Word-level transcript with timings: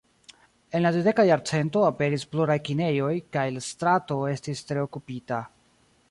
En 0.77 0.81
la 0.83 0.91
dudeka 0.93 1.25
jarcento 1.27 1.83
aperis 1.89 2.25
pluraj 2.31 2.55
kinejoj, 2.69 3.11
kaj 3.37 3.43
la 3.57 3.61
strato 3.67 4.17
estis 4.33 4.65
tre 4.71 4.87
okupita. 4.89 5.43